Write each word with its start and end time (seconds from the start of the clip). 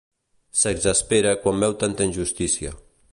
S'exaspera 0.61 1.35
quan 1.43 1.61
veu 1.65 1.77
tanta 1.85 2.09
injustícia. 2.13 2.77